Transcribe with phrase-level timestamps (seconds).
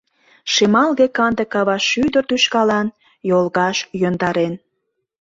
[0.53, 2.87] Шемалге-канде кава шӱдыр тӱшкалан
[3.29, 4.53] йолгаш йӧндарен.